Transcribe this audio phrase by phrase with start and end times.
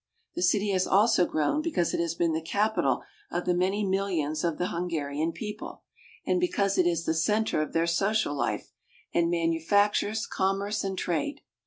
[0.33, 4.05] The city has also grown because it has been the capital of the many mil
[4.05, 5.83] lions of the Hungarian people,
[6.25, 8.71] and because it is*the center of their social life,
[9.13, 11.41] and manufactures, commerce, and trade.